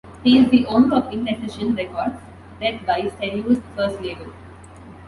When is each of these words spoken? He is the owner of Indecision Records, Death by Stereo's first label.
He 0.23 0.39
is 0.39 0.49
the 0.49 0.65
owner 0.65 0.95
of 0.95 1.13
Indecision 1.13 1.75
Records, 1.75 2.15
Death 2.59 2.83
by 2.87 3.07
Stereo's 3.07 3.61
first 3.75 4.01
label. 4.01 4.33